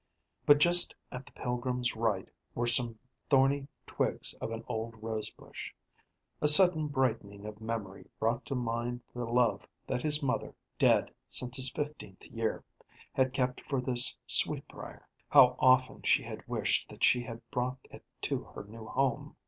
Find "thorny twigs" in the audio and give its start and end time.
3.29-4.33